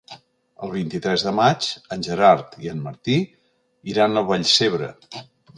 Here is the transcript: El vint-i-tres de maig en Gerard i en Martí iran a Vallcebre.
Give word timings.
El 0.67 0.71
vint-i-tres 0.75 1.25
de 1.27 1.33
maig 1.41 1.67
en 1.97 2.07
Gerard 2.09 2.57
i 2.65 2.73
en 2.73 2.81
Martí 2.89 3.21
iran 3.95 4.15
a 4.23 4.29
Vallcebre. 4.33 4.91